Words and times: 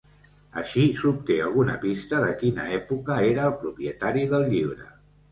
Així, 0.59 0.83
s'obté 1.01 1.35
alguna 1.47 1.75
pista 1.83 2.21
de 2.23 2.31
quina 2.39 2.65
època 2.77 3.17
era 3.33 3.43
el 3.49 3.53
propietari 3.65 4.23
del 4.33 4.49
llibre. 4.55 4.89